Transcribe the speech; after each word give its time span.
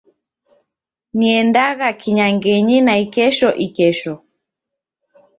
Niendagha 1.17 1.89
kinyangenyi 2.01 2.77
naikesho 2.85 3.49
ikesho. 3.65 4.13